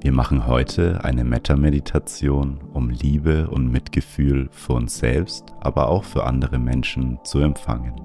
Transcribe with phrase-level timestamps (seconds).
[0.00, 6.24] Wir machen heute eine Metta-Meditation, um Liebe und Mitgefühl für uns selbst, aber auch für
[6.24, 8.00] andere Menschen zu empfangen.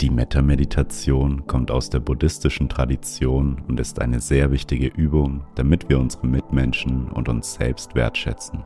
[0.00, 5.98] Die Metta-Meditation kommt aus der buddhistischen Tradition und ist eine sehr wichtige Übung, damit wir
[5.98, 8.62] unsere Mitmenschen und uns selbst wertschätzen.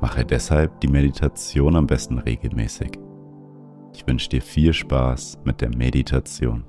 [0.00, 2.98] Mache deshalb die Meditation am besten regelmäßig.
[3.94, 6.64] Ich wünsche dir viel Spaß mit der Meditation.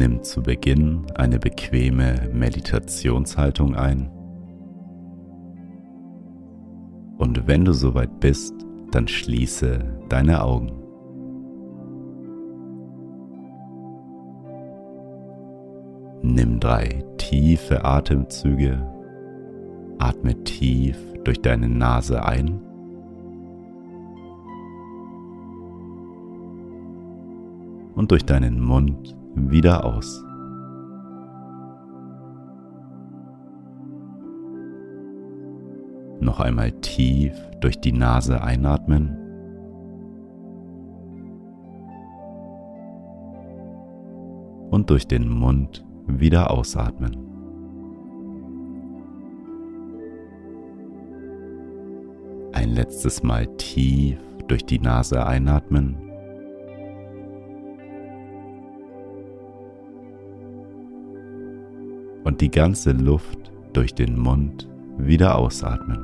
[0.00, 4.10] Nimm zu Beginn eine bequeme Meditationshaltung ein.
[7.18, 8.54] Und wenn du soweit bist,
[8.92, 10.72] dann schließe deine Augen.
[16.22, 18.82] Nimm drei tiefe Atemzüge.
[19.98, 22.58] Atme tief durch deine Nase ein.
[27.94, 30.24] Und durch deinen Mund wieder aus.
[36.20, 39.16] Noch einmal tief durch die Nase einatmen.
[44.70, 47.16] Und durch den Mund wieder ausatmen.
[52.52, 56.09] Ein letztes Mal tief durch die Nase einatmen.
[62.30, 64.68] Und die ganze Luft durch den Mund
[64.98, 65.98] wieder ausatmen.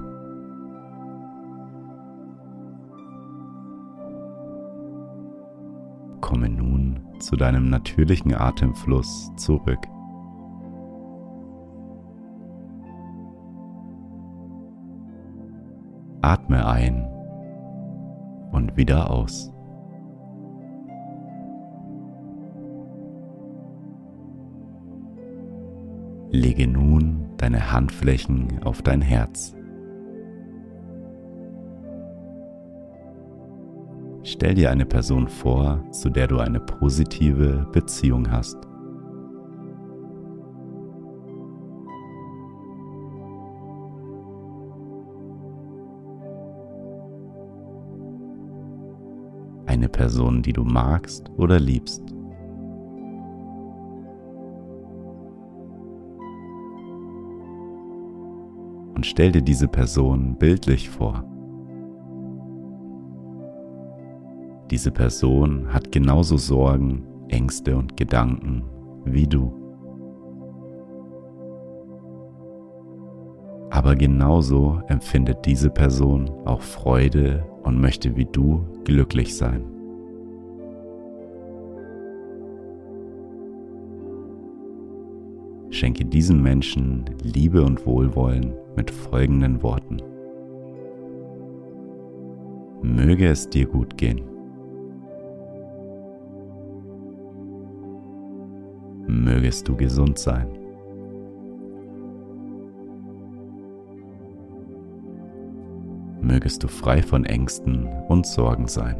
[6.20, 9.78] Komme nun zu deinem natürlichen Atemfluss zurück.
[16.22, 17.08] Atme ein
[18.50, 19.55] und wieder aus.
[26.30, 29.54] Lege nun deine Handflächen auf dein Herz.
[34.24, 38.56] Stell dir eine Person vor, zu der du eine positive Beziehung hast.
[49.66, 52.15] Eine Person, die du magst oder liebst.
[58.96, 61.22] Und stell dir diese Person bildlich vor.
[64.70, 68.64] Diese Person hat genauso Sorgen, Ängste und Gedanken
[69.04, 69.52] wie du.
[73.70, 79.75] Aber genauso empfindet diese Person auch Freude und möchte wie du glücklich sein.
[85.76, 89.98] Schenke diesem Menschen Liebe und Wohlwollen mit folgenden Worten.
[92.82, 94.36] Möge es dir gut gehen.
[99.46, 100.48] mögest du gesund sein.
[106.20, 108.96] Mögest du frei von Ängsten und Sorgen sein.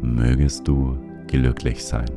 [0.00, 0.96] Mögest du
[1.34, 2.10] glücklich sein.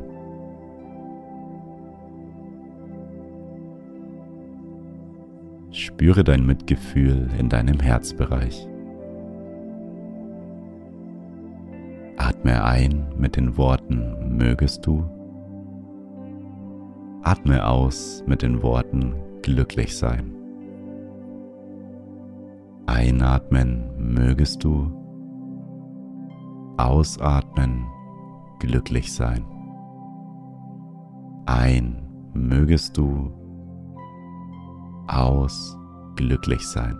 [5.71, 8.67] Spüre dein Mitgefühl in deinem Herzbereich.
[12.17, 15.03] Atme ein mit den Worten mögest du.
[17.23, 20.31] Atme aus mit den Worten glücklich sein.
[22.85, 24.91] Einatmen mögest du.
[26.77, 27.87] Ausatmen
[28.59, 29.45] glücklich sein.
[31.45, 33.31] Ein mögest du
[35.07, 35.77] aus
[36.15, 36.97] glücklich sein.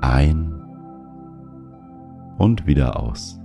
[0.00, 0.54] Ein
[2.38, 3.40] und wieder aus.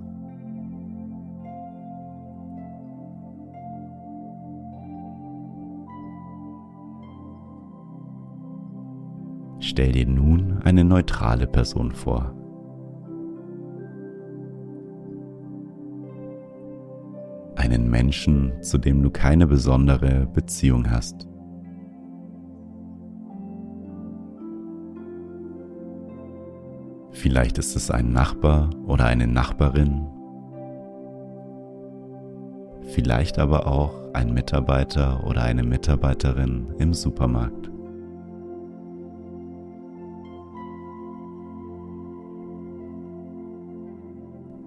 [9.74, 12.32] Stell dir nun eine neutrale Person vor.
[17.56, 21.28] Einen Menschen, zu dem du keine besondere Beziehung hast.
[27.10, 30.06] Vielleicht ist es ein Nachbar oder eine Nachbarin.
[32.90, 37.74] Vielleicht aber auch ein Mitarbeiter oder eine Mitarbeiterin im Supermarkt.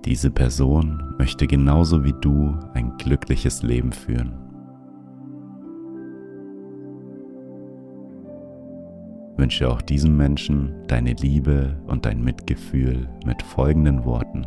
[0.07, 4.35] Diese Person möchte genauso wie du ein glückliches Leben führen.
[9.37, 14.47] Wünsche auch diesem Menschen deine Liebe und dein Mitgefühl mit folgenden Worten.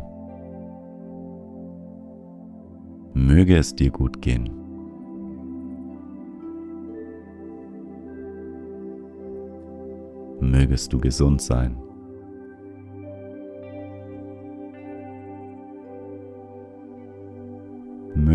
[3.12, 4.48] Möge es dir gut gehen.
[10.40, 11.76] Mögest du gesund sein.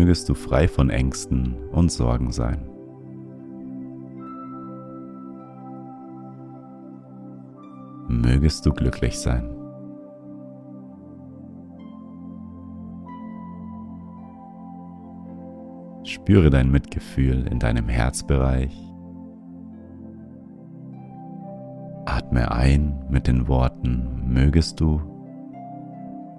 [0.06, 2.64] Mögest du frei von Ängsten und Sorgen sein.
[8.06, 9.50] Mögest du glücklich sein.
[16.04, 18.80] Spüre dein Mitgefühl in deinem Herzbereich.
[22.04, 25.00] Atme ein mit den Worten mögest du.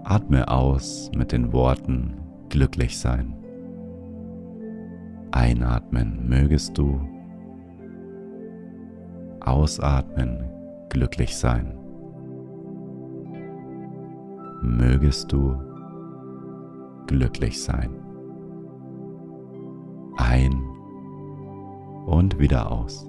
[0.06, 2.14] Atme aus mit den Worten
[2.48, 3.38] glücklich sein.
[5.38, 7.00] Einatmen mögest du,
[9.40, 10.50] ausatmen
[10.90, 11.78] glücklich sein.
[14.64, 15.56] Mögest du
[17.06, 17.92] glücklich sein.
[20.18, 20.54] Ein
[22.08, 23.07] und wieder aus.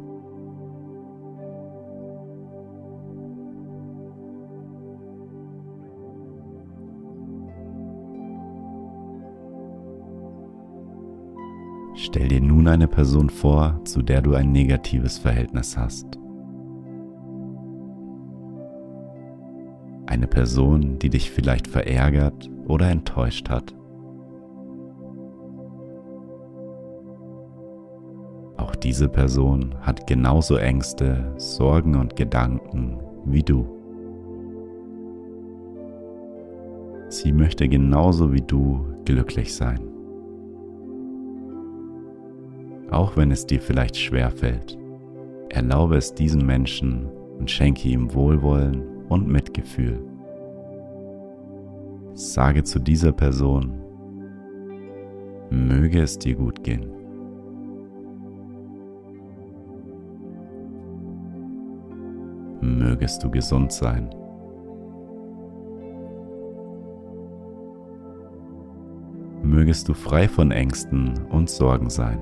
[12.08, 16.06] Stell dir nun eine Person vor, zu der du ein negatives Verhältnis hast.
[20.06, 23.74] Eine Person, die dich vielleicht verärgert oder enttäuscht hat.
[28.56, 33.66] Auch diese Person hat genauso Ängste, Sorgen und Gedanken wie du.
[37.10, 39.87] Sie möchte genauso wie du glücklich sein
[42.90, 44.78] auch wenn es dir vielleicht schwer fällt.
[45.50, 47.08] Erlaube es diesem Menschen
[47.38, 50.00] und schenke ihm Wohlwollen und Mitgefühl.
[52.14, 53.72] Sage zu dieser Person,
[55.50, 56.90] möge es dir gut gehen.
[62.60, 64.10] Mögest du gesund sein.
[69.42, 72.18] Mögest du frei von Ängsten und Sorgen sein.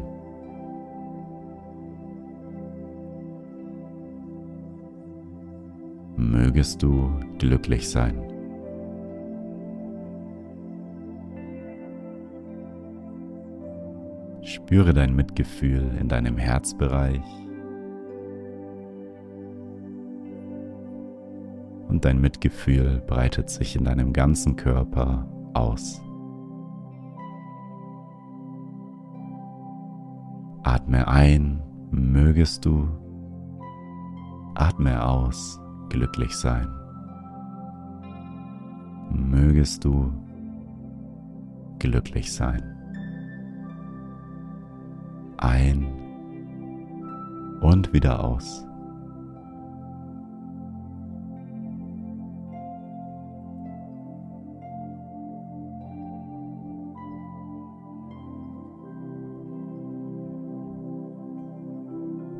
[6.37, 8.21] Mögest du glücklich sein.
[14.43, 17.25] Spüre dein Mitgefühl in deinem Herzbereich
[21.89, 26.03] und dein Mitgefühl breitet sich in deinem ganzen Körper aus.
[30.63, 32.89] Atme ein, mögest du.
[34.55, 36.69] Atme aus, glücklich sein.
[39.11, 40.13] Mögest du
[41.79, 42.63] glücklich sein.
[45.39, 45.87] Ein
[47.61, 48.65] und wieder aus.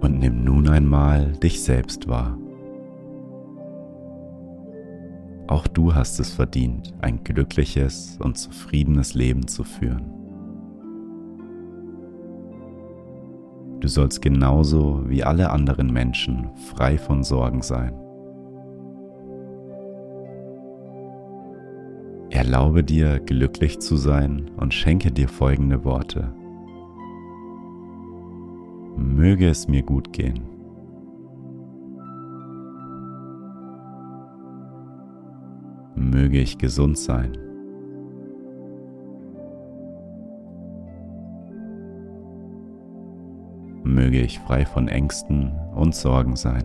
[0.01, 2.39] Und nimm nun einmal dich selbst wahr.
[5.49, 10.11] Auch du hast es verdient, ein glückliches und zufriedenes Leben zu führen.
[13.81, 17.93] Du sollst genauso wie alle anderen Menschen frei von Sorgen sein.
[22.31, 26.33] Erlaube dir, glücklich zu sein und schenke dir folgende Worte.
[28.97, 30.56] Möge es mir gut gehen.
[35.97, 37.33] Möge ich gesund sein.
[43.83, 46.65] Möge ich frei von Ängsten und Sorgen sein.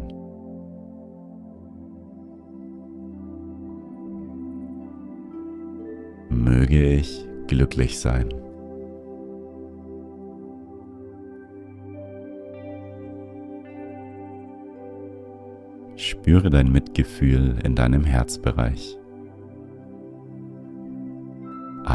[6.30, 8.30] Möge ich glücklich sein.
[15.96, 19.01] Spüre dein Mitgefühl in deinem Herzbereich.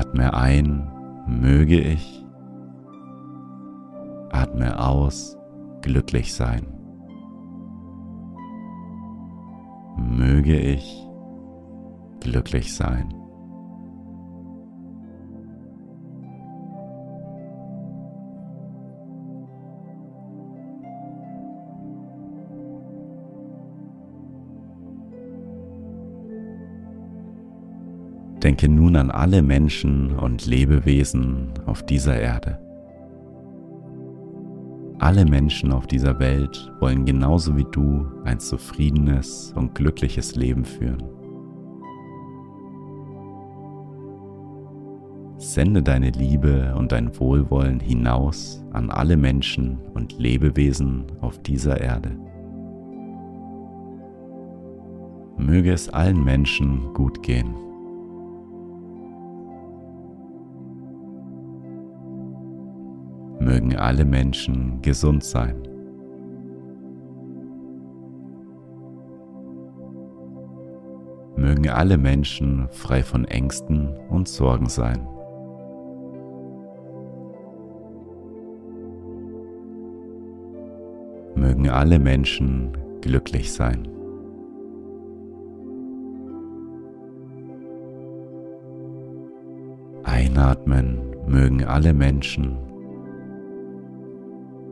[0.07, 0.89] Atme ein,
[1.27, 2.25] möge ich.
[4.31, 5.37] Atme aus,
[5.83, 6.65] glücklich sein.
[9.99, 11.07] Möge ich
[12.21, 13.26] glücklich sein.
[28.47, 32.61] Denke nun an alle Menschen und Lebewesen auf dieser Erde.
[35.01, 41.03] Alle Menschen auf dieser Welt wollen genauso wie du ein zufriedenes und glückliches Leben führen.
[45.39, 52.13] Sende deine Liebe und dein Wohlwollen hinaus an alle Menschen und Lebewesen auf dieser Erde.
[55.37, 57.66] Möge es allen Menschen gut gehen.
[63.77, 65.63] Mögen alle Menschen gesund sein.
[71.37, 75.07] Mögen alle Menschen frei von Ängsten und Sorgen sein.
[81.35, 83.87] Mögen alle Menschen glücklich sein.
[90.05, 92.66] Einatmen mögen alle Menschen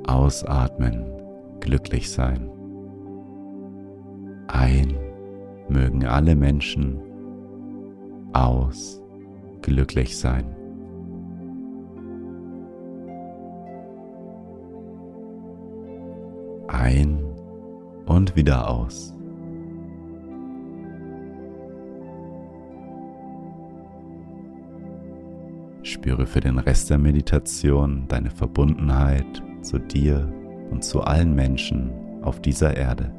[0.06, 1.04] Ausatmen,
[1.60, 2.50] glücklich sein.
[4.48, 4.94] Ein,
[5.68, 7.00] mögen alle Menschen.
[8.32, 9.02] Aus,
[9.62, 10.44] glücklich sein.
[16.68, 17.24] Ein
[18.06, 19.13] und wieder aus.
[25.84, 30.32] Spüre für den Rest der Meditation deine Verbundenheit zu dir
[30.70, 33.12] und zu allen Menschen auf dieser Erde.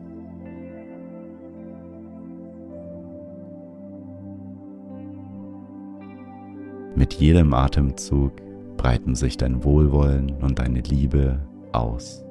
[6.96, 8.32] Mit jedem Atemzug
[8.78, 11.40] breiten sich dein Wohlwollen und deine Liebe
[11.72, 12.25] aus.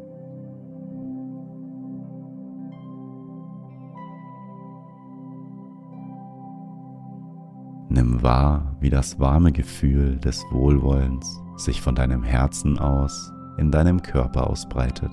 [7.94, 14.02] Nimm wahr, wie das warme Gefühl des Wohlwollens sich von deinem Herzen aus in deinem
[14.02, 15.12] Körper ausbreitet.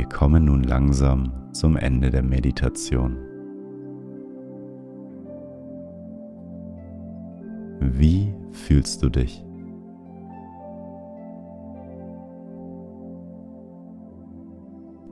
[0.00, 3.18] Wir kommen nun langsam zum Ende der Meditation.
[7.80, 9.44] Wie fühlst du dich?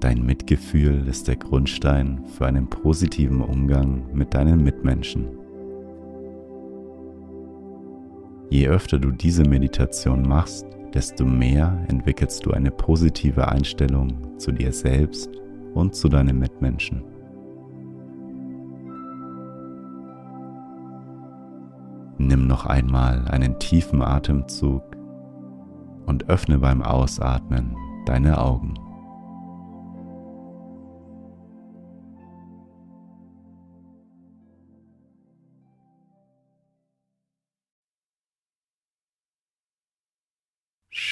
[0.00, 5.26] Dein Mitgefühl ist der Grundstein für einen positiven Umgang mit deinen Mitmenschen.
[8.49, 10.64] Je öfter du diese Meditation machst,
[10.95, 15.30] desto mehr entwickelst du eine positive Einstellung zu dir selbst
[15.75, 17.04] und zu deinen Mitmenschen.
[22.18, 24.83] Nimm noch einmal einen tiefen Atemzug
[26.07, 27.76] und öffne beim Ausatmen
[28.07, 28.75] deine Augen.